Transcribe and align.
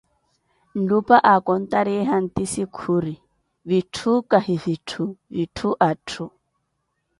Nlupa 0.77 1.17
akontariye 1.33 2.01
hantisi 2.11 2.63
khuri: 2.75 3.15
vitthu 3.69 4.11
kahi 4.31 4.55
vitthu, 4.65 5.03
vitthu 5.35 5.69
atthu. 5.89 6.23